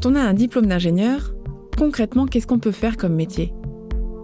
[0.00, 1.34] Quand on a un diplôme d'ingénieur,
[1.76, 3.52] concrètement, qu'est-ce qu'on peut faire comme métier?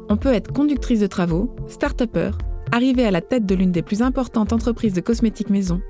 [0.08, 2.30] On peut être conductrice de travaux, start-upper,
[2.70, 5.82] arriver à la tête de l'une des plus importantes entreprises de cosmétiques maison,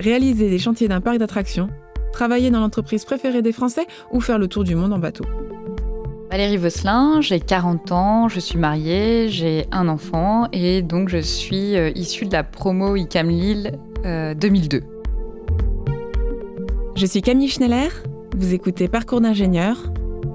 [0.00, 1.68] réaliser des chantiers d'un parc d'attractions,
[2.12, 5.24] travailler dans l'entreprise préférée des Français ou faire le tour du monde en bateau.
[6.32, 11.76] Valérie Vosselin, j'ai 40 ans, je suis mariée, j'ai un enfant et donc je suis
[11.76, 14.78] euh, issue de la promo ICAM Lille 2002.
[14.78, 14.80] Euh,
[16.96, 17.90] je suis Camille Schneller,
[18.40, 19.76] vous écoutez Parcours d'ingénieur,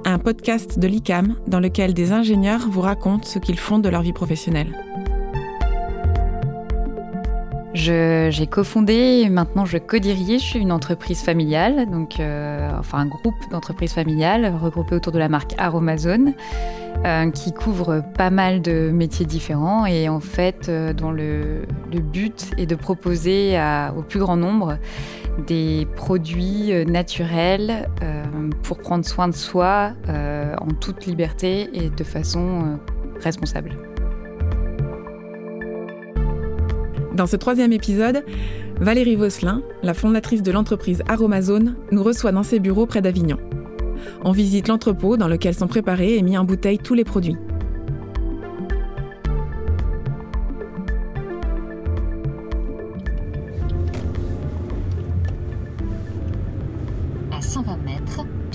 [0.06, 4.04] un podcast de l'ICAM dans lequel des ingénieurs vous racontent ce qu'ils font de leur
[4.04, 4.78] vie professionnelle.
[7.74, 13.94] J'ai cofondé et maintenant je co-dirige une entreprise familiale, donc euh, enfin un groupe d'entreprises
[13.94, 16.36] familiales regroupées autour de la marque Aromazone,
[17.06, 21.62] euh, qui couvre pas mal de métiers différents et en fait euh, dont le,
[21.92, 23.58] but est de proposer
[23.96, 24.78] au plus grand nombre
[25.48, 27.90] des produits naturels
[28.64, 32.78] pour prendre soin de soi en toute liberté et de façon
[33.22, 33.78] responsable.
[37.14, 38.26] Dans ce troisième épisode,
[38.82, 43.38] Valérie Vosselin, la fondatrice de l'entreprise Aromazone, nous reçoit dans ses bureaux près d'Avignon.
[44.24, 47.38] On visite l'entrepôt dans lequel sont préparés et mis en bouteille tous les produits.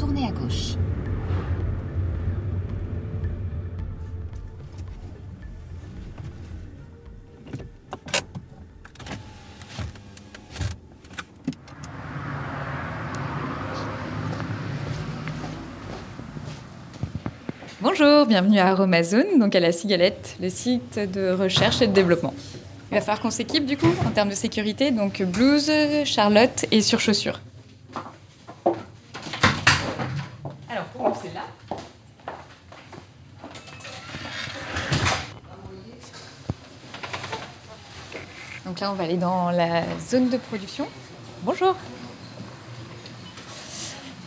[0.02, 0.40] Bonjour,
[18.30, 22.32] bienvenue à Aromazone, donc à la Cigalette, le site de recherche et de développement.
[22.92, 25.68] Il va falloir qu'on s'équipe du coup en termes de sécurité, donc blouse,
[26.04, 27.40] charlotte et surchaussures.
[30.68, 31.42] Alors pour vous c'est là.
[38.64, 40.86] Donc là on va aller dans la zone de production.
[41.42, 41.74] Bonjour.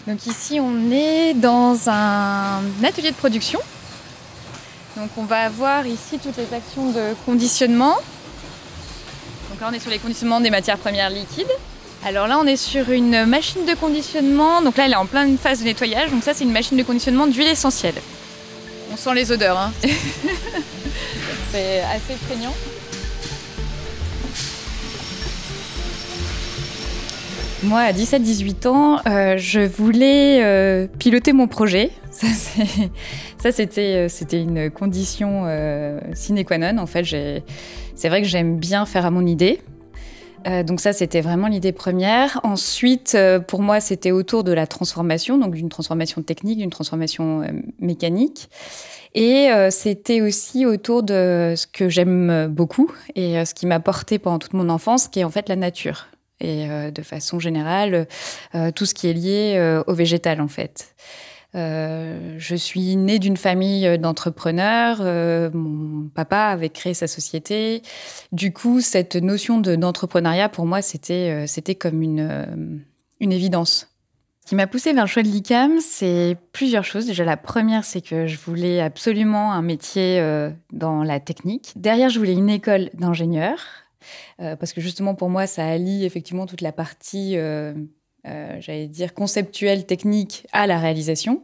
[0.05, 3.61] Donc ici, on est dans un atelier de production.
[4.97, 7.95] Donc on va avoir ici toutes les actions de conditionnement.
[9.49, 11.51] Donc là, on est sur les conditionnements des matières premières liquides.
[12.05, 14.61] Alors là, on est sur une machine de conditionnement.
[14.61, 16.11] Donc là, elle est en pleine phase de nettoyage.
[16.11, 17.95] Donc ça, c'est une machine de conditionnement d'huile essentielle.
[18.91, 19.57] On sent les odeurs.
[19.57, 19.71] Hein.
[21.51, 22.53] c'est assez prégnant.
[27.63, 31.91] Moi, à 17-18 ans, euh, je voulais euh, piloter mon projet.
[32.11, 32.27] Ça,
[33.51, 35.45] c'était, euh, c'était une condition
[36.13, 36.81] sine qua non.
[36.81, 37.03] En fait,
[37.95, 39.59] c'est vrai que j'aime bien faire à mon idée.
[40.65, 42.39] donc ça, c'était vraiment l'idée première.
[42.43, 43.17] Ensuite,
[43.47, 47.43] pour moi, c'était autour de la transformation, donc d'une transformation technique, d'une transformation
[47.79, 48.49] mécanique.
[49.15, 54.39] Et c'était aussi autour de ce que j'aime beaucoup et ce qui m'a porté pendant
[54.39, 56.07] toute mon enfance, qui est en fait la nature
[56.43, 58.07] et euh, de façon générale
[58.53, 60.93] euh, tout ce qui est lié euh, au végétal en fait.
[61.53, 65.01] Je suis née d'une famille d'entrepreneurs.
[65.53, 67.81] mon papa avait créé sa société.
[68.31, 71.45] Du coup, cette notion d'entrepreneuriat, pour moi, c'était
[71.79, 72.83] comme une,
[73.19, 73.89] une évidence.
[74.43, 77.05] Ce qui m'a poussée vers le choix de l'ICAM, c'est plusieurs choses.
[77.05, 80.21] Déjà, la première, c'est que je voulais absolument un métier
[80.71, 81.73] dans la technique.
[81.75, 83.57] Derrière, je voulais une école d'ingénieur.
[84.41, 87.73] Euh, parce que justement pour moi, ça allie effectivement toute la partie, euh, euh,
[88.25, 91.41] j'allais dire, conceptuelle, technique à la réalisation.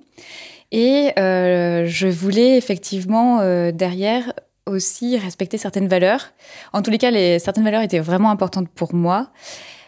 [0.72, 3.40] Et je voulais effectivement
[3.72, 4.34] derrière
[4.66, 6.31] aussi respecter certaines valeurs.
[6.73, 9.31] En tous les cas, les, certaines valeurs étaient vraiment importantes pour moi,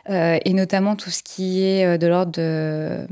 [0.09, 3.08] et notamment tout ce qui est de l'ordre de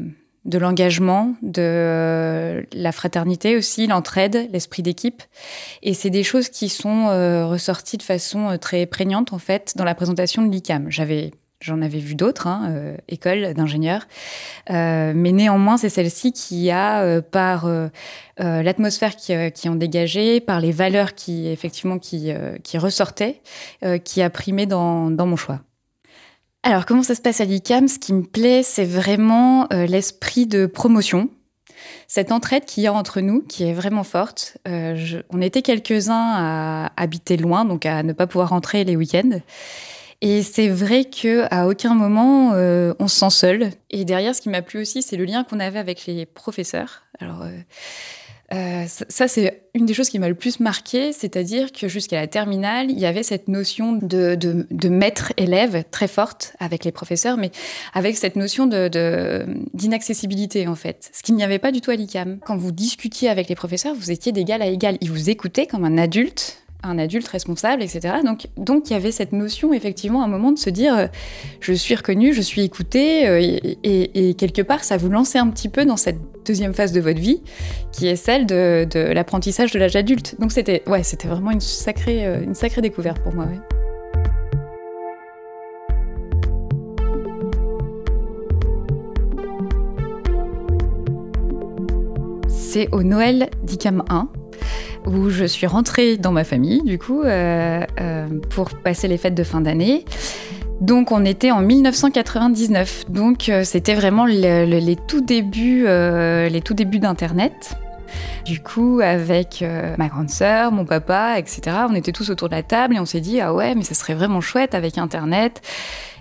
[0.46, 5.22] de l'engagement, de euh, la fraternité aussi, l'entraide, l'esprit d'équipe.
[5.84, 9.74] Et c'est des choses qui sont euh, ressorties de façon euh, très prégnante en fait
[9.76, 10.90] dans la présentation de l'ICAM.
[10.90, 11.32] J'avais
[11.62, 14.08] J'en avais vu d'autres, hein, écoles d'ingénieurs,
[14.70, 17.70] mais néanmoins c'est celle-ci qui a, par
[18.38, 22.32] l'atmosphère qui, qui, en dégagé, par les valeurs qui effectivement qui,
[22.78, 23.42] ressortaient,
[24.06, 25.60] qui a primé dans, mon choix.
[26.64, 27.88] Alors, comment ça se passe à l'ICAM?
[27.88, 31.30] Ce qui me plaît, c'est vraiment euh, l'esprit de promotion.
[32.08, 34.58] Cette entraide qu'il y a entre nous, qui est vraiment forte.
[34.68, 39.40] Euh, on était quelques-uns à habiter loin, donc à ne pas pouvoir rentrer les week-ends.
[40.22, 43.70] Et c'est vrai que à aucun moment euh, on se sent seul.
[43.90, 47.04] Et derrière, ce qui m'a plu aussi, c'est le lien qu'on avait avec les professeurs.
[47.20, 47.44] Alors,
[48.54, 52.26] Euh, ça, c'est une des choses qui m'a le plus marqué, c'est-à-dire que jusqu'à la
[52.28, 57.52] terminale, il y avait cette notion de, de, maître-élève très forte avec les professeurs, mais
[57.94, 58.66] avec cette notion
[59.74, 61.12] d'inaccessibilité, en fait.
[61.14, 62.40] Ce qu'il n'y avait pas du tout à l'ICAM.
[62.44, 64.98] Quand vous discutiez avec les professeurs, vous étiez d'égal à égal.
[65.02, 68.16] Ils vous écoutaient comme un adulte un adulte responsable, etc.
[68.58, 71.08] Donc, il y avait cette notion, effectivement, à un moment de se dire, euh,
[71.60, 75.70] je suis reconnu, je suis écouté, euh, et, quelque part, ça vous lançait un petit
[75.70, 77.42] peu dans cette deuxième phase de votre vie,
[77.92, 80.36] qui est celle de, l'apprentissage de l'âge adulte.
[80.40, 83.48] Donc c'était, ouais, c'était vraiment une sacrée, euh, une sacrée découverte pour moi.
[92.48, 94.30] C'est au Noël d'ICAM 1
[95.06, 99.36] où je suis rentrée dans ma famille, du coup, euh, euh, pour passer les fêtes
[99.36, 100.06] de fin d'année.
[100.82, 107.00] Donc on était en 1999, donc euh, c'était vraiment les tout débuts, les tout débuts
[107.00, 107.76] d'Internet.
[108.46, 109.64] Du coup, avec
[109.98, 113.06] ma grande sœur, mon papa, etc., on était tous autour de la table et on
[113.06, 115.62] s'est dit ah ouais, mais ça serait vraiment chouette avec Internet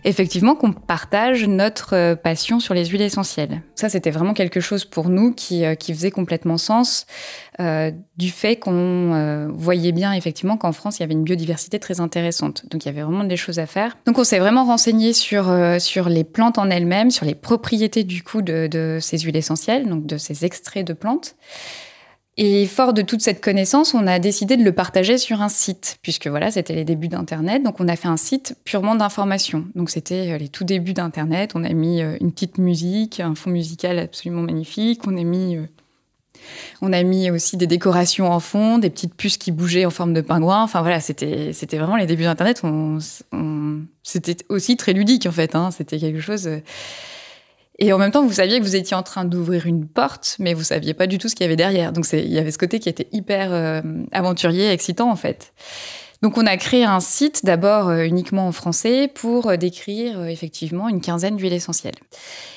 [0.04, 3.62] effectivement qu'on partage notre euh, passion sur les huiles essentielles.
[3.74, 7.06] Ça, c'était vraiment quelque chose pour nous qui, euh, qui faisait complètement sens
[7.60, 12.00] euh, du fait qu'on voyait bien effectivement qu'en France, il y avait une biodiversité très
[12.00, 12.64] intéressante.
[12.70, 13.96] Donc, il y avait vraiment des choses à faire.
[14.06, 18.22] Donc, on s'est vraiment renseigné sur, sur les plantes en elles-mêmes, sur les propriétés du
[18.22, 21.36] coup de, de ces huiles essentielles, donc de ces extraits de plantes.
[22.40, 25.98] Et fort de toute cette connaissance, on a décidé de le partager sur un site,
[26.02, 27.64] puisque voilà, c'était les débuts d'Internet.
[27.64, 29.66] Donc on a fait un site purement d'information.
[29.74, 31.50] Donc c'était euh, les tout débuts d'Internet.
[31.56, 35.00] On a mis euh, une petite musique, un fond musical absolument magnifique.
[35.08, 35.66] On a mis, euh,
[36.80, 40.14] on a mis aussi des décorations en fond, des petites puces qui bougeaient en forme
[40.14, 40.62] de pingouin.
[40.62, 42.62] Enfin voilà, c'était vraiment les débuts d'Internet.
[44.04, 45.56] c'était aussi très ludique en fait.
[45.56, 45.72] Hein.
[45.72, 46.48] C'était quelque chose.
[47.78, 50.52] Et en même temps, vous saviez que vous étiez en train d'ouvrir une porte, mais
[50.52, 51.92] vous saviez pas du tout ce qu'il y avait derrière.
[51.92, 53.80] Donc il y avait ce côté qui était hyper euh,
[54.10, 55.52] aventurier, excitant en fait.
[56.20, 60.88] Donc on a créé un site d'abord euh, uniquement en français pour euh, décrire effectivement
[60.88, 61.94] une quinzaine d'huiles essentielles.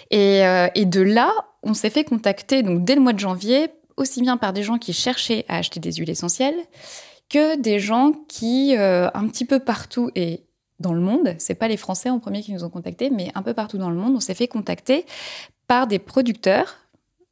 [0.10, 0.42] Et,
[0.86, 1.32] de là,
[1.62, 3.68] on s'est fait contacter donc dès le mois de janvier,
[3.98, 6.58] aussi bien par des gens qui cherchaient à acheter des huiles essentielles
[7.30, 10.44] que des gens qui, un petit peu partout, et
[10.82, 11.36] dans le monde.
[11.38, 13.90] C'est pas les Français en premier qui nous ont contactés, mais un peu partout dans
[13.90, 15.06] le monde, on s'est fait contacter
[15.68, 16.78] par des producteurs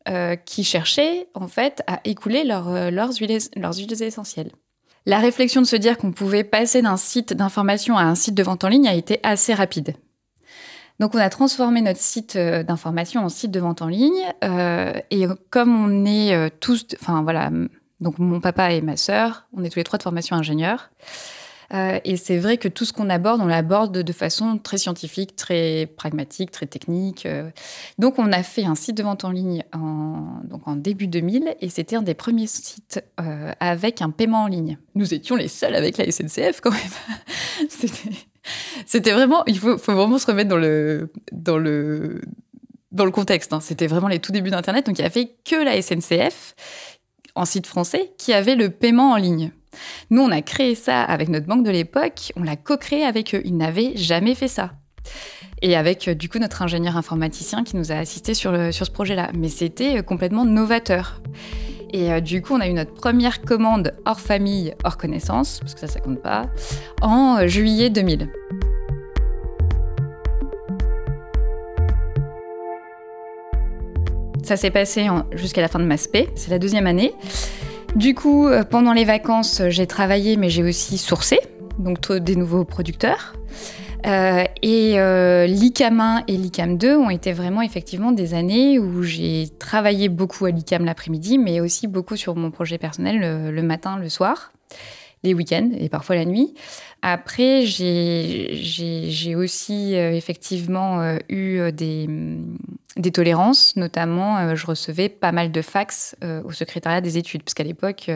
[0.08, 4.52] euh, qui cherchaient en fait à écouler euh, leurs, huiles, essentielles.
[5.06, 8.42] La réflexion de se dire qu'on pouvait passer d'un site d'information à un site de
[8.42, 9.96] vente en ligne a été assez rapide.
[11.02, 14.24] Donc on a transformé notre site euh, d'information en site de vente en ligne
[15.12, 17.52] et comme on est tous, enfin voilà,
[18.00, 20.90] donc mon papa et ma sœur, on est tous les trois de formation ingénieur.
[21.74, 25.36] Euh, et c'est vrai que tout ce qu'on aborde, on l'aborde de façon très scientifique,
[25.36, 27.26] très pragmatique, très technique.
[27.26, 27.50] Euh.
[27.98, 31.56] Donc, on a fait un site de vente en ligne en, donc en début 2000
[31.62, 34.78] et c'était un des premiers sites euh, avec un paiement en ligne.
[34.96, 37.70] Nous étions les seuls avec la SNCF quand même.
[38.86, 42.22] c'était vraiment, il faut, vraiment se remettre dans le, dans le,
[42.92, 43.54] dans le contexte.
[43.54, 43.60] Hein.
[43.60, 44.88] C'était vraiment les tout débuts d'Internet.
[44.88, 46.56] Donc, il n'y avait que la SNCF
[47.36, 49.52] en site français qui avait le paiement en ligne.
[50.10, 53.42] Nous, on a créé ça avec notre banque de l'époque, on l'a co-créé avec eux.
[53.46, 54.72] Ils n'avaient jamais fait ça.
[55.62, 58.92] Et avec euh, du coup notre ingénieur informaticien qui nous a assisté sur, sur ce
[58.92, 59.32] projet-là.
[59.38, 61.22] Mais c'était euh, complètement novateur.
[61.92, 65.74] Et euh, du coup, on a eu notre première commande hors famille, hors connaissance, parce
[65.74, 66.46] que ça, ça compte pas,
[67.02, 68.30] en juillet 2000.
[74.44, 77.14] Ça s'est passé jusqu'à la fin de ma spé, c'est la deuxième année.
[77.96, 81.40] Du coup, euh, pendant les vacances, j'ai travaillé, mais j'ai aussi sourcé,
[81.80, 83.34] donc des nouveaux producteurs.
[84.06, 89.04] Euh, et euh, l'ICAM 1 et l'ICAM 2 ont été vraiment effectivement des années où
[89.04, 93.98] j'ai travaillé beaucoup à l'ICAM l'après-midi, mais aussi beaucoup sur mon projet personnel le matin,
[93.98, 94.54] le soir
[95.24, 96.54] les week-ends et parfois la nuit.
[97.02, 102.58] Après, j'ai aussi euh, effectivement euh, eu euh, des, mm,
[102.98, 107.64] des, tolérances, notamment je recevais pas mal de fax au secrétariat des études, parce qu'à
[107.64, 108.10] l'époque,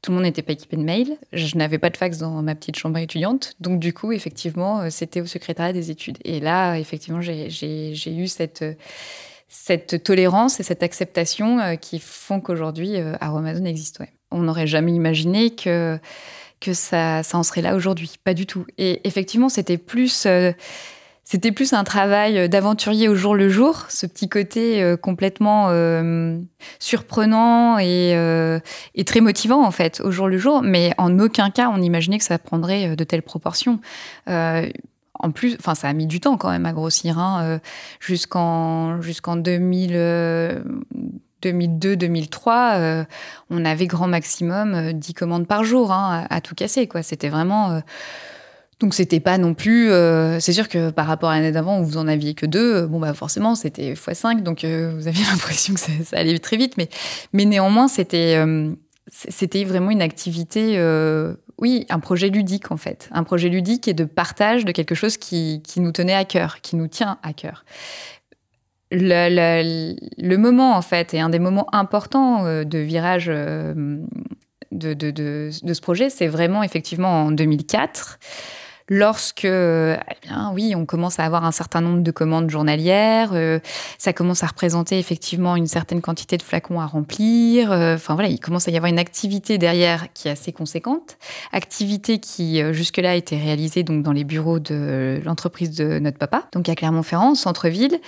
[0.00, 1.16] tout le monde n'était pas équipé de mail.
[1.32, 5.20] Je n'avais pas de fax dans ma petite chambre étudiante, donc du coup, effectivement, c'était
[5.20, 6.18] au secrétariat des études.
[6.24, 7.48] Et là, effectivement, j'ai
[8.06, 14.02] eu cette tolérance et cette acceptation qui font qu'aujourd'hui, Aromazone existe.
[14.30, 15.98] On n'aurait jamais imaginé que
[16.62, 18.12] que ça, en serait là aujourd'hui.
[18.24, 18.64] Pas du tout.
[18.78, 20.52] Et effectivement, c'était plus, euh,
[21.24, 26.38] c'était plus un travail d'aventurier au jour le jour, ce petit côté euh, complètement euh,
[26.78, 28.12] surprenant et,
[28.94, 30.62] et, très motivant en fait au jour le jour.
[30.62, 33.80] Mais en aucun cas, on imaginait que ça prendrait de telles proportions.
[34.26, 37.60] en plus, enfin, ça a mis du temps quand même à grossir, hein,
[38.00, 39.96] jusqu'en jusqu'en 2000.
[41.42, 43.06] 2002-2003,
[43.50, 46.86] on avait grand maximum 10 commandes par jour hein, à, tout casser.
[46.86, 47.02] quoi.
[47.02, 47.82] C'était vraiment
[48.82, 49.90] donc c'était pas non plus.
[49.90, 52.84] Euh, c'est sûr que par rapport à l'année d'avant où vous en aviez que deux,
[52.86, 56.76] bon bah forcément c'était x5, donc euh, vous aviez l'impression que ça, allait très vite,
[56.76, 56.88] mais
[57.32, 58.74] mais néanmoins c'était euh,
[59.08, 60.78] c'était vraiment une activité,
[61.58, 65.16] oui, un projet ludique en fait, un projet ludique et de partage de quelque chose
[65.16, 67.64] qui, qui nous tenait à cœur, qui nous tient à cœur.
[68.94, 74.04] Le, moment en fait, et un des moments importants de virage de,
[74.70, 78.18] de, de, de, ce projet, c'est vraiment effectivement en 2004
[78.88, 83.58] lorsque, eh bien, oui, on commence à avoir un certain nombre de commandes journalières, euh,
[83.98, 87.72] ça commence à représenter effectivement une certaine quantité de flacons à remplir.
[87.72, 91.18] Euh, enfin voilà, il commence à y avoir une activité derrière qui est assez conséquente,
[91.52, 96.44] activité qui euh, jusque-là était réalisée donc dans les bureaux de l'entreprise de notre papa,
[96.52, 98.00] donc à Clermont-Ferrand, centre-ville,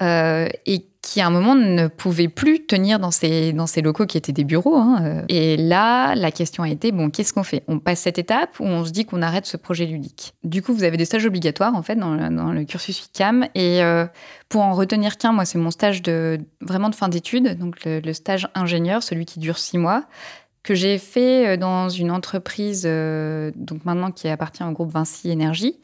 [0.00, 4.16] et qui à un moment ne pouvait plus tenir dans ces, dans ces locaux qui
[4.16, 4.76] étaient des bureaux.
[4.76, 5.24] Hein.
[5.28, 7.64] Et là, la question a été, bon, qu'est-ce qu'on fait?
[7.66, 10.32] On passe cette étape ou on se dit qu'on arrête ce projet ludique?
[10.44, 13.48] Du coup, vous avez des stages obligatoires, en fait, dans le, dans le cursus FICAM.
[13.56, 14.06] Et euh,
[14.48, 18.12] pour en retenir qu'un, moi, c'est mon stage de, vraiment de fin d'études, donc le,
[18.12, 20.04] stage ingénieur, celui qui dure six mois
[20.62, 25.30] que j'ai fait euh, dans une entreprise, euh, donc maintenant qui appartient au groupe Vinci
[25.30, 25.80] Énergie,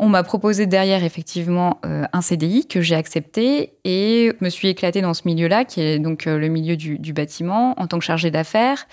[0.00, 5.02] on m'a proposé derrière effectivement euh, un CDI que j'ai accepté et me suis éclatée
[5.02, 8.30] dans ce milieu-là, qui est donc euh, le milieu du, bâtiment, en tant que chargée
[8.30, 8.86] d'affaires.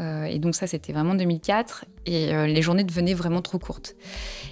[0.00, 1.86] Euh, et donc ça, c'était vraiment 2004.
[2.06, 3.96] Et les journées devenaient vraiment trop courtes.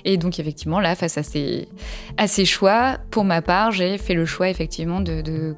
[0.04, 1.68] Et donc effectivement, là, face à ces,
[2.16, 5.54] à ces choix, pour ma part, j'ai fait le choix effectivement de, de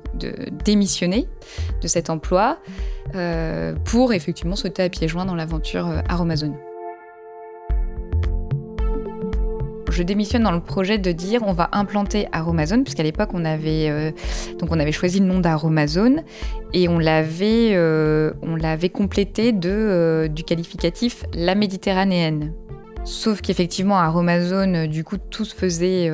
[0.65, 1.27] démissionner
[1.83, 2.59] de cet emploi
[3.85, 6.55] pour effectivement sauter à pieds joints dans l'aventure Aromazone.
[9.99, 13.91] Je démissionne dans le projet de dire on va implanter Aromazone, puisqu'à l'époque on avait
[13.91, 14.13] euh,
[14.61, 16.23] donc on avait choisi le nom d'Aromazone
[16.73, 22.53] et on l'avait euh, on l'avait complété de euh, du qualificatif la méditerranéenne.
[23.03, 26.09] Sauf qu'effectivement Aromazone, du coup tout se faisait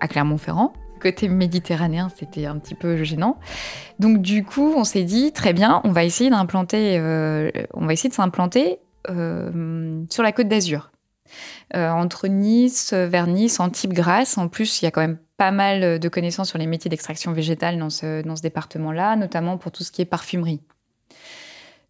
[0.00, 0.74] à Clermont-Ferrand.
[1.00, 3.38] Côté méditerranéen, c'était un petit peu gênant.
[4.00, 6.98] Donc du coup, on s'est dit très bien, on va essayer d'implanter,
[7.72, 10.89] on va essayer de s'implanter sur la côte d'Azur.
[11.76, 14.38] Euh, entre Nice, vers Nice, Antibes, Grasse.
[14.38, 17.32] En plus, il y a quand même pas mal de connaissances sur les métiers d'extraction
[17.32, 20.60] végétale dans ce, dans ce département-là, notamment pour tout ce qui est parfumerie.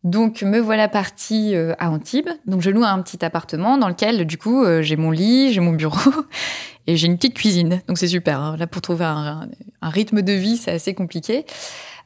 [0.02, 2.30] Donc me voilà partie euh, à Antibes.
[2.46, 5.60] Donc je loue un petit appartement dans lequel du coup euh, j'ai mon lit, j'ai
[5.60, 6.10] mon bureau
[6.86, 7.82] et j'ai une petite cuisine.
[7.86, 8.40] Donc c'est super.
[8.40, 8.56] Hein.
[8.58, 9.48] Là pour trouver un,
[9.82, 11.44] rythme de vie c'est assez compliqué.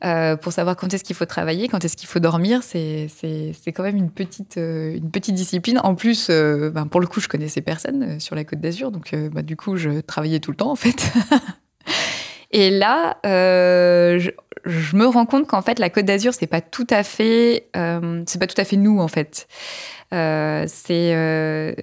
[0.05, 3.09] Euh, pour savoir quand est-ce qu'il faut travailler, quand est-ce qu'il faut dormir, c'est
[3.69, 5.81] quand même une petite, une petite discipline.
[5.83, 9.43] En plus, ben, pour le coup, je connaissais personne sur la Côte d'Azur, donc bah,
[9.43, 11.13] du coup, je travaillais tout le temps en fait.
[12.51, 13.19] Et là,
[14.65, 18.23] je, me rends compte qu'en fait, la Côte d'Azur, c'est pas tout à fait, euh,
[18.27, 19.47] c'est pas tout à fait nous en fait.
[20.13, 21.75] Euh, c'est euh,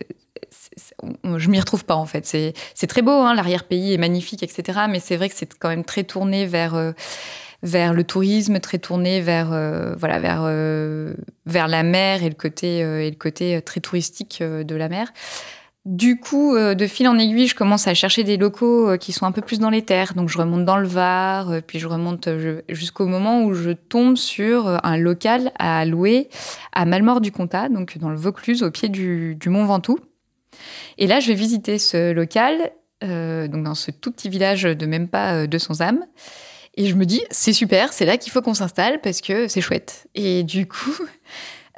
[1.37, 2.25] je m'y retrouve pas en fait.
[2.25, 4.81] C'est très beau, hein, l'arrière-pays est magnifique, etc.
[4.89, 6.93] Mais c'est vrai que c'est quand même très tourné vers
[7.63, 9.49] vers le tourisme, très tourné vers
[9.97, 10.43] voilà vers
[11.45, 15.11] vers la mer et le côté et le côté très touristique de la mer.
[15.85, 19.11] Du coup, euh, de fil en aiguille, je commence à chercher des locaux euh, qui
[19.11, 20.13] sont un peu plus dans les terres.
[20.13, 22.29] Donc, je remonte dans le Var, euh, puis je remonte
[22.69, 26.29] jusqu'au moment où je tombe sur un local à louer
[26.71, 29.97] à Malmort-du-Comtat, donc dans le Vaucluse, au pied du, Mont Ventoux.
[30.99, 35.07] Et là, je vais visiter ce local, donc dans ce tout petit village de même
[35.09, 36.05] pas 200 âmes.
[36.75, 39.61] Et je me dis, c'est super, c'est là qu'il faut qu'on s'installe parce que c'est
[39.61, 40.07] chouette.
[40.15, 40.95] Et du coup,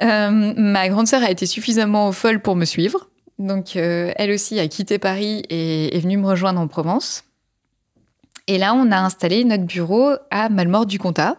[0.00, 3.08] ma grande sœur a été suffisamment folle pour me suivre.
[3.38, 7.24] Donc, euh, elle aussi a quitté Paris et est venue me rejoindre en Provence.
[8.46, 11.38] Et là, on a installé notre bureau à Malmort-du-Comtat.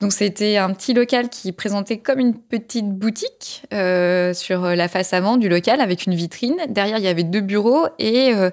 [0.00, 5.12] Donc, c'était un petit local qui présentait comme une petite boutique euh, sur la face
[5.12, 6.56] avant du local avec une vitrine.
[6.68, 8.50] Derrière, il y avait deux bureaux et, euh,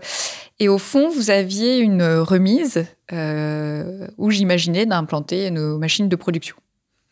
[0.60, 6.56] et au fond, vous aviez une remise où j'imaginais d'implanter nos machines de production.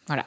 [0.08, 0.26] Voilà.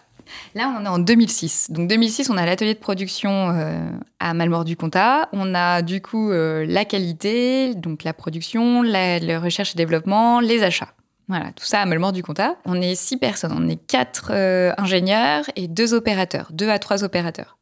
[0.55, 1.71] Là, on est en 2006.
[1.71, 5.29] Donc 2006, on a l'atelier de production euh, à Malmort-du-Comtat.
[5.33, 10.63] On a du coup euh, la qualité, donc la production, la, recherche et développement, les
[10.63, 10.93] achats.
[11.29, 12.57] Voilà, tout ça à Malmort-du-Comtat.
[12.65, 13.53] On est six personnes.
[13.57, 17.57] On est quatre euh, ingénieurs et deux opérateurs, deux à trois opérateurs.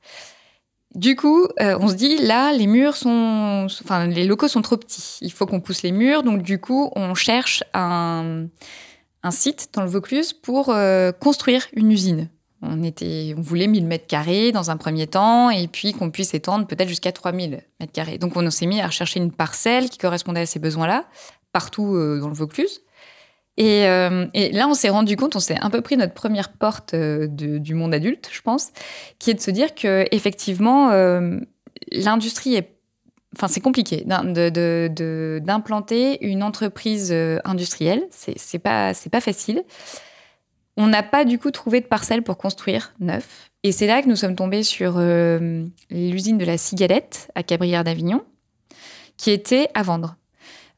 [0.95, 5.19] Du coup, on se dit là, les murs sont, enfin, les locaux sont trop petits.
[5.21, 6.23] Il faut qu'on pousse les murs.
[6.23, 8.47] Donc du coup, on cherche un,
[9.31, 10.75] site dans le Vaucluse pour
[11.21, 12.31] construire une usine.
[12.61, 16.35] On, était, on voulait 1000 mètres carrés dans un premier temps, et puis qu'on puisse
[16.35, 18.19] étendre peut-être jusqu'à 3000 mètres carrés.
[18.19, 21.05] Donc on s'est mis à rechercher une parcelle qui correspondait à ces besoins-là,
[21.53, 22.83] partout euh, dans le Vaucluse.
[23.61, 27.75] Et, là, on s'est rendu compte, on s'est un peu pris notre première porte du
[27.75, 28.69] monde adulte, je pense,
[29.19, 30.91] qui est de se dire que effectivement,
[31.91, 32.75] l'industrie est
[33.37, 38.05] Enfin, c'est compliqué d'implanter une entreprise industrielle.
[38.11, 39.65] C'est pas, pas facile.
[40.79, 43.51] On n'a pas du coup trouvé de parcelle pour construire neuf.
[43.65, 47.83] Et c'est là que nous sommes tombés sur euh, l'usine de la Cigalette à Cabrières
[47.83, 48.23] d'Avignon,
[49.17, 50.17] qui était à vendre.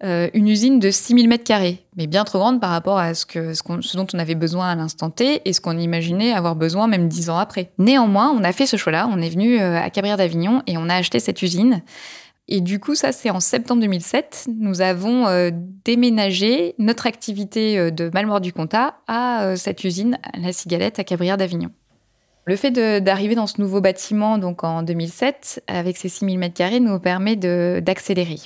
[0.02, 3.96] Euh, une usine de 6000 mètres carrés, mais bien trop grande par rapport à ce,
[3.96, 7.28] dont on avait besoin à l'instant T et ce qu'on imaginait avoir besoin même dix
[7.28, 7.70] ans après.
[7.76, 10.88] Néanmoins, on a fait ce choix-là, on est venu euh, à Cabrières d'Avignon et on
[10.88, 11.82] a acheté cette usine
[12.48, 14.48] et du coup, ça, c'est en septembre 2007.
[14.58, 15.50] Nous avons euh,
[15.84, 21.70] déménagé notre activité de Malmort du Comtat à cette usine, la Cigalette, à Cabrières d'Avignon.
[22.46, 26.98] Le fait d'arriver dans ce nouveau bâtiment, donc en 2007, avec ses 6000 m2, nous
[26.98, 28.38] permet d'accélérer.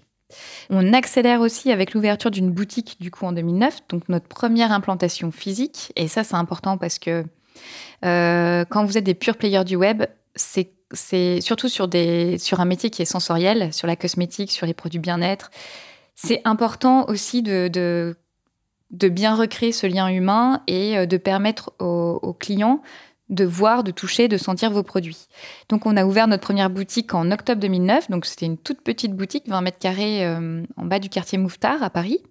[0.70, 5.30] On accélère aussi avec l'ouverture d'une boutique, du coup, en 2009, donc notre première implantation
[5.30, 5.92] physique.
[5.96, 7.24] Et ça, c'est important parce que
[8.02, 10.04] quand vous êtes des purs players du web,
[10.34, 15.50] c'est surtout sur, un métier qui est sensoriel, sur la cosmétique, sur les produits bien-être.
[16.14, 17.68] C'est important aussi de,
[18.90, 22.82] de, bien recréer ce lien humain et euh, de permettre aux, clients
[23.30, 25.26] de voir, de toucher, de sentir vos produits.
[25.68, 28.10] Donc, on a ouvert notre première boutique en octobre 2009.
[28.10, 31.82] Donc, c'était une toute petite boutique, 20 mètres carrés, euh, en bas du quartier Mouffetard
[31.82, 32.22] à Paris.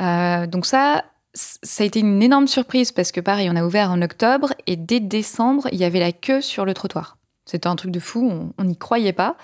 [0.00, 3.90] Euh, donc, ça, ça a été une énorme surprise parce que, pareil, on a ouvert
[3.90, 7.18] en octobre et dès décembre, il y avait la queue sur le trottoir.
[7.44, 9.36] C'était un truc de fou, on n'y croyait pas.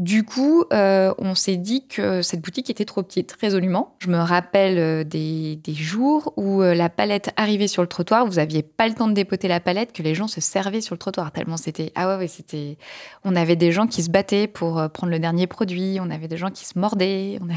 [0.00, 3.96] Du coup, euh, on s'est dit que cette boutique était trop petite, résolument.
[3.98, 8.36] Je me rappelle euh, des, jours où euh, la palette arrivait sur le trottoir, vous
[8.36, 10.98] n'aviez pas le temps de dépoter la palette, que les gens se servaient sur le
[10.98, 11.92] trottoir, tellement c'était...
[11.96, 12.78] Ah ouais, c'était...
[13.24, 16.38] On avait des gens qui se battaient pour prendre le dernier produit, on avait des
[16.38, 17.38] gens qui se mordaient.
[17.42, 17.48] On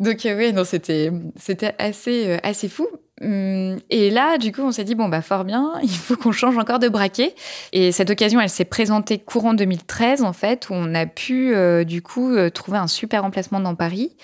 [0.02, 2.88] Donc oui, non, c'était, c'était assez, assez fou.
[3.22, 6.32] Hum, et là, du coup, on s'est dit, bon, bah, fort bien, il faut qu'on
[6.32, 7.34] change encore de braquet.
[7.72, 11.84] Et cette occasion, elle s'est présentée courant 2013, en fait, où on a pu, euh,
[11.84, 14.16] du coup, euh, trouver un super emplacement dans Paris,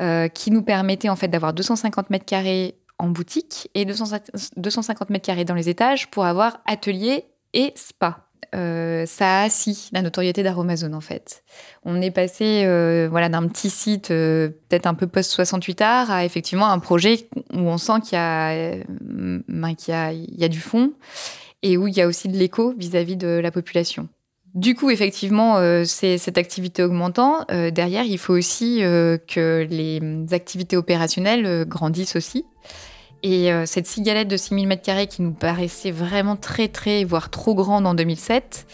[0.00, 5.26] euh, qui nous permettait, en fait, d'avoir 250 mètres carrés en boutique et 250 mètres
[5.26, 8.29] carrés dans les étages pour avoir atelier et spa.
[8.54, 11.44] Euh, ça a assis la notoriété d'Aromazone en fait.
[11.84, 16.10] On est passé euh, voilà d'un petit site euh, peut-être un peu post 68 art
[16.10, 20.92] à effectivement un projet où on sent qu'il y a ben, y a, du fond
[21.62, 24.08] et où il y a aussi de l'écho vis-à-vis de la population.
[24.54, 27.44] Du coup, effectivement, cette activité augmentant.
[27.70, 30.00] derrière, il faut aussi que les
[30.32, 32.44] activités opérationnelles grandissent aussi.
[33.22, 37.54] Et euh, cette cigalette de 6000 m2 qui nous paraissait vraiment très, très, voire trop
[37.54, 38.66] grande en 2007,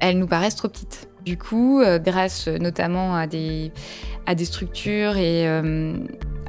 [0.00, 1.08] elle nous paraît trop petite.
[1.24, 3.72] Du coup, euh, grâce notamment à des,
[4.26, 5.96] à des structures et euh,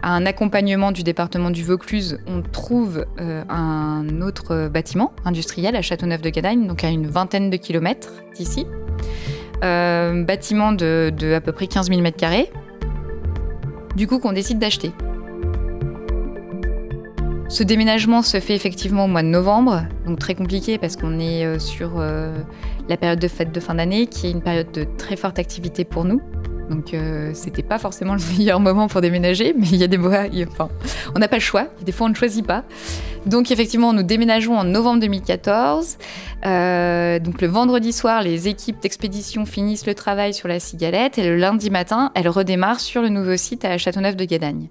[0.01, 6.67] à un accompagnement du département du Vaucluse, on trouve un autre bâtiment industriel à Châteauneuf-de-Gadagne,
[6.67, 8.67] donc à une vingtaine de kilomètres d'ici.
[9.61, 12.47] bâtiment de, de à peu près 15 000 m2.
[13.95, 14.91] Du coup, qu'on décide d'acheter.
[17.55, 21.45] Ce déménagement se fait effectivement au mois de novembre, donc très compliqué parce qu'on est
[21.45, 22.37] euh, sur euh,
[22.89, 25.85] la période de fête de fin d'année, qui est une période de très forte activité
[25.85, 26.19] pour nous.
[26.69, 29.97] Donc euh, c'était pas forcément le meilleur moment pour déménager, mais il y a des
[29.97, 30.67] mois, enfin,
[31.15, 31.69] on n'a pas le choix.
[31.81, 32.65] Des fois, on ne choisit pas.
[33.25, 35.97] Donc effectivement, nous déménageons en novembre 2014.
[36.43, 41.37] donc le vendredi soir, les équipes d'expédition finissent le travail sur la cigalette et le
[41.37, 44.67] lundi matin, elles redémarrent sur le nouveau site à Châteauneuf de Gadagne.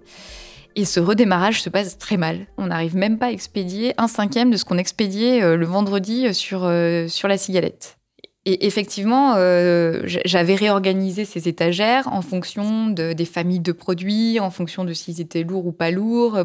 [0.76, 2.46] Et ce redémarrage se passe très mal.
[2.58, 6.26] On n'arrive même pas à expédier un cinquième de ce qu'on expédiait euh, le vendredi
[6.26, 7.98] euh, sur, euh, sur la cigalette.
[8.46, 9.36] Et effectivement,
[10.04, 15.22] j'avais réorganisé ces étagères en fonction de, des familles de produits, en fonction de s'ils
[15.22, 16.44] étaient lourds ou pas lourds.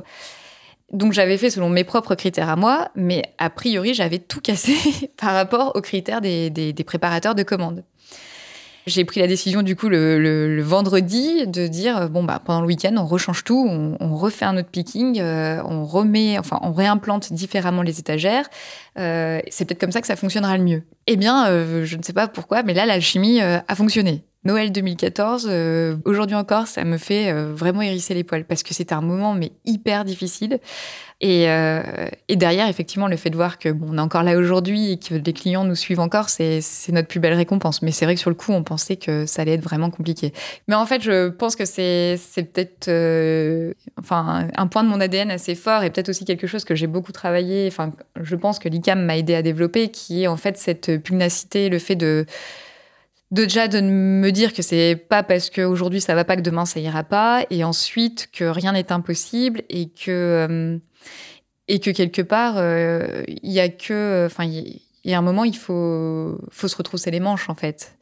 [0.94, 4.78] Donc j'avais fait selon mes propres critères à moi, mais a priori j'avais tout cassé
[5.18, 7.84] par rapport aux critères des, des préparateurs de commandes.
[8.88, 12.96] J'ai pris la décision du coup le, vendredi de dire bon bah pendant le week-end
[12.98, 17.82] on rechange tout, on, refait un autre picking, euh, on remet, enfin on réimplante différemment
[17.82, 18.50] les étagères.
[18.98, 20.84] Euh, c'est peut-être comme ça que ça fonctionnera le mieux.
[21.08, 24.24] Eh bien, euh, je ne sais pas pourquoi, mais là l'alchimie a fonctionné.
[24.46, 28.74] Noël 2014, euh, aujourd'hui encore, ça me fait euh, vraiment hérisser les poils parce que
[28.74, 30.60] c'était un moment mais hyper difficile.
[31.20, 31.82] Et, euh,
[32.30, 34.98] et, derrière, effectivement, le fait de voir que bon, on est encore là aujourd'hui et
[34.98, 36.62] que les clients nous suivent encore, c'est
[36.94, 37.82] notre plus belle récompense.
[37.82, 40.32] Mais c'est vrai que sur le coup, on pensait que ça allait être vraiment compliqué.
[40.70, 42.90] Mais en fait, je pense que c'est peut-être
[44.00, 46.88] enfin un point de mon ADN assez fort et peut-être aussi quelque chose que j'ai
[46.88, 47.68] beaucoup travaillé.
[47.68, 51.68] Enfin, je pense que l'ICAM m'a aidé à développer, qui est en fait cette pugnacité,
[51.68, 52.26] le fait de
[53.32, 56.80] déjà de me dire que c'est pas parce qu'aujourd'hui ça va pas que demain ça
[56.80, 60.78] ira pas, et ensuite que rien n'est impossible et que euh,
[61.68, 65.56] et que quelque part il y a que, enfin il y, a un moment il
[65.56, 67.96] faut faut se retrousser les manches en fait.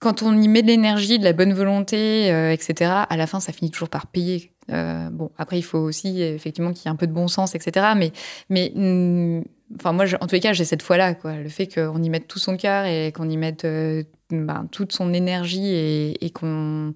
[0.00, 3.52] quand on y met de l'énergie, de la bonne volonté, etc., à la fin ça
[3.52, 4.52] finit toujours par payer.
[4.68, 7.92] bon, après, il faut aussi effectivement qu'il y ait un peu de bon sens, etc.
[7.96, 8.12] Mais,
[8.48, 9.42] mais mm,
[9.76, 11.14] Enfin, moi, en tous les cas, j'ai cette foi-là.
[11.24, 14.92] Le fait qu'on y mette tout son cœur et qu'on y mette euh, ben, toute
[14.92, 16.94] son énergie et, qu'on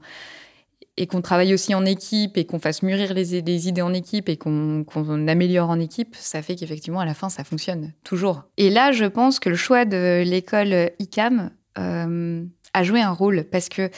[0.96, 3.34] et qu'on travaille aussi en équipe et qu'on fasse mûrir les,
[3.68, 4.84] idées en équipe et qu'on
[5.28, 8.44] améliore en équipe, ça fait qu'effectivement, à la fin, ça fonctionne toujours.
[8.56, 13.44] Et là, je pense que le choix de l'école ICAM euh, a joué un rôle
[13.44, 13.90] parce que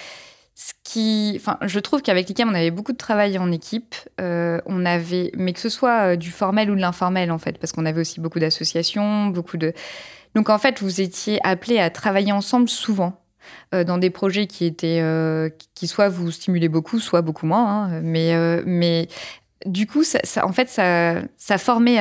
[0.59, 3.95] ce qui, enfin, je trouve qu'avec l'ICAM, on avait beaucoup de travail en équipe.
[4.23, 7.59] Euh, on avait, mais que ce soit euh, du formel ou de l'informel, en fait,
[7.59, 9.75] parce qu'on avait aussi beaucoup d'associations, beaucoup de.
[10.35, 13.21] Donc, en fait, vous étiez appelés à travailler ensemble souvent.
[13.75, 15.01] Euh, dans des projets qui étaient
[15.75, 18.01] qui soit vous stimulaient beaucoup soit beaucoup moins hein.
[18.03, 18.35] mais
[18.67, 19.07] mais
[19.67, 21.99] du coup, ça, en fait, ça, formait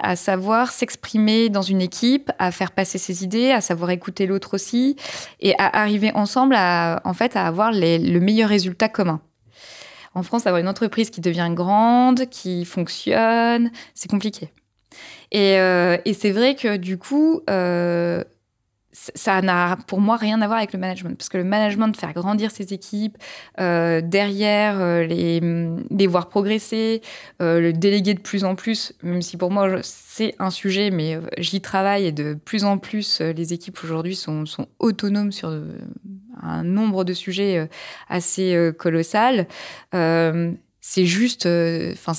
[0.00, 4.54] à savoir s'exprimer dans une équipe, à faire passer ses idées, à savoir écouter l'autre
[4.54, 4.96] aussi,
[5.40, 9.20] et à arriver ensemble à, en fait, à avoir le meilleur résultat commun.
[10.14, 14.50] En France, avoir une entreprise qui devient grande, qui fonctionne, c'est compliqué.
[15.30, 18.24] Et, euh, c'est vrai que du coup, euh,
[19.14, 21.16] ça n'a pour moi rien à voir avec le management.
[21.16, 23.18] Parce que le management, de faire grandir ses équipes,
[23.60, 25.40] euh, derrière euh, les,
[25.90, 27.02] les, voir progresser,
[27.42, 31.18] euh, le déléguer de plus en plus, même si pour moi c'est un sujet, mais
[31.36, 35.54] j'y travaille et de plus en plus les équipes aujourd'hui sont, sont, autonomes sur
[36.42, 37.68] un nombre de sujets
[38.08, 39.46] assez colossal.
[39.92, 41.46] c'est juste.
[41.46, 42.14] Enfin,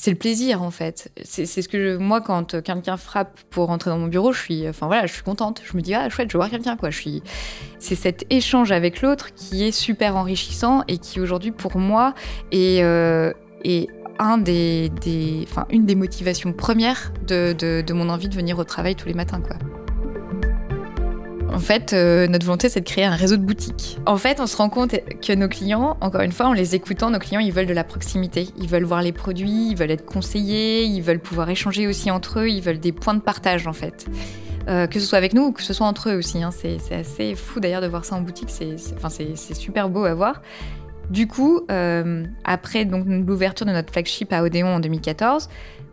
[0.00, 1.10] c'est le plaisir en fait.
[1.24, 4.86] C'est ce que moi quand quelqu'un frappe pour rentrer dans mon bureau, je suis, enfin
[4.86, 5.60] voilà, je suis contente.
[5.64, 6.90] Je me dis ah chouette, je vois quelqu'un quoi.
[6.90, 7.22] Je suis,
[7.80, 12.14] c'est cet échange avec l'autre qui est super enrichissant et qui aujourd'hui pour moi
[12.52, 13.32] est, euh,
[14.20, 14.92] un des,
[15.48, 19.08] enfin une des motivations premières de, de, de mon envie de venir au travail tous
[19.08, 19.56] les matins quoi.
[21.58, 23.98] En fait, euh, notre volonté, c'est de créer un réseau de boutiques.
[24.06, 27.10] En fait, on se rend compte que nos clients, encore une fois, en les écoutant,
[27.10, 28.46] nos clients, ils veulent de la proximité.
[28.58, 32.38] Ils veulent voir les produits, ils veulent être conseillés, ils veulent pouvoir échanger aussi entre
[32.38, 34.06] eux, ils veulent des points de partage, en fait.
[34.68, 36.40] Euh, que ce soit avec nous ou que ce soit entre eux aussi.
[36.44, 36.50] Hein.
[36.52, 38.50] C'est assez fou d'ailleurs de voir ça en boutique.
[38.50, 40.42] C'est super beau à voir.
[41.10, 45.48] Du coup, euh, après l'ouverture de notre flagship à Odéon en 2014,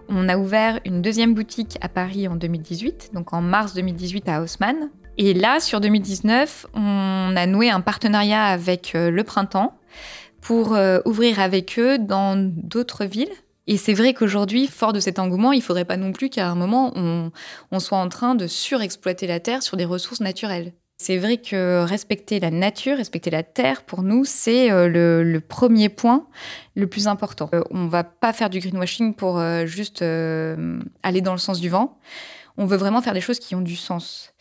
[0.09, 4.43] on a ouvert une deuxième boutique à Paris en 2018, donc en mars 2018 à
[4.43, 9.77] Haussmann, et là, sur 2019, on a noué un partenariat avec euh, le printemps
[10.41, 13.31] pour euh, ouvrir avec eux dans d'autres villes.
[13.67, 16.47] Et c'est vrai qu'aujourd'hui, fort de cet engouement, il ne faudrait pas non plus qu'à
[16.47, 20.73] un moment, on, soit en train de surexploiter la Terre sur des ressources naturelles.
[20.97, 25.89] C'est vrai que respecter la nature, respecter la terre, pour nous, c'est euh, le, premier
[25.89, 26.27] point
[26.75, 27.49] le plus important.
[27.71, 31.97] on ne va pas faire du greenwashing pour juste aller dans le sens du vent.
[32.57, 34.33] On veut vraiment faire des choses qui ont du sens.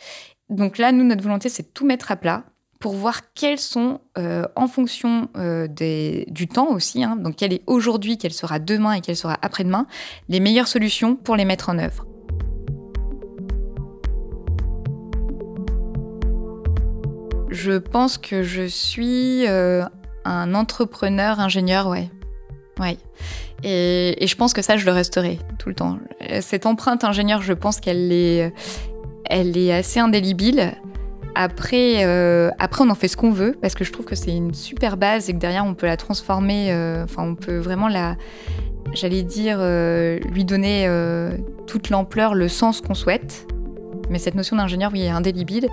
[0.51, 2.45] Donc là, nous, notre volonté, c'est de tout mettre à plat
[2.81, 7.63] pour voir quelles sont, euh, en fonction euh, du temps aussi, hein, donc quelle est
[7.67, 9.87] aujourd'hui, quelle sera demain et quelle sera après-demain,
[10.29, 12.07] les meilleures solutions pour les mettre en œuvre.
[17.49, 19.83] Je pense que je suis euh,
[20.27, 22.11] un entrepreneur, ingénieur, ouais.
[22.79, 22.99] Ouais.
[23.63, 25.99] Et, et, je pense que ça, je le resterai tout le temps.
[26.43, 28.53] Cette empreinte ingénieur, je pense qu'elle est,
[29.25, 30.73] elle est assez indélébile.
[31.35, 34.35] Après, euh, après, on en fait ce qu'on veut parce que je trouve que c'est
[34.35, 36.73] une super base et que derrière, on peut la transformer.
[36.73, 38.17] Euh, enfin, on peut vraiment la,
[38.93, 40.89] j'allais dire, euh, lui donner
[41.67, 43.47] toute l'ampleur, le sens qu'on souhaite.
[44.11, 45.69] Mais cette notion d'ingénieur, oui, est indélébile.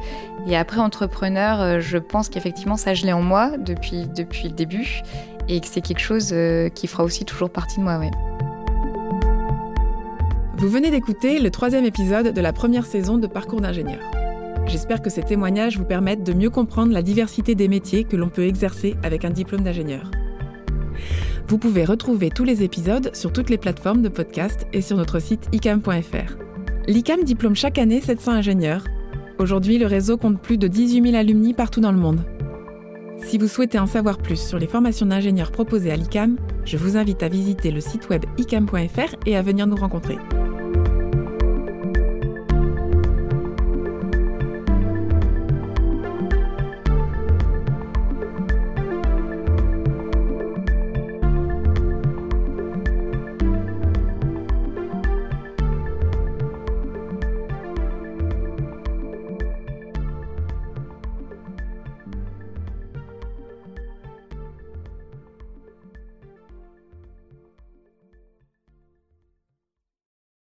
[0.48, 5.02] Et après, entrepreneur, je pense qu'effectivement, ça, je l'ai en moi depuis, depuis le début
[5.50, 6.34] et que c'est quelque chose
[6.74, 8.12] qui fera aussi toujours partie de moi, ouais.
[10.62, 14.00] Vous venez d'écouter le troisième épisode de la première saison de Parcours d'ingénieur.
[14.67, 18.30] J'espère que ces témoignages vous permettent de mieux comprendre la diversité des métiers que l'on
[18.30, 20.12] peut exercer avec un diplôme d'ingénieur.
[21.47, 25.17] Vous pouvez retrouver tous les épisodes sur toutes les plateformes de podcast et sur notre
[25.17, 26.36] site icam.fr.
[26.86, 28.84] L'ICAM diplôme chaque année 700 ingénieurs.
[29.39, 32.24] Aujourd'hui, le réseau compte plus de 18 000 alumni partout dans le monde.
[33.24, 36.97] Si vous souhaitez en savoir plus sur les formations d'ingénieurs proposées à l'ICAM, je vous
[36.97, 40.19] invite à visiter le site web icam.fr et à venir nous rencontrer.